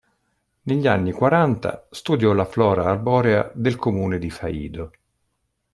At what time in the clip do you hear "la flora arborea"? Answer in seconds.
2.33-3.51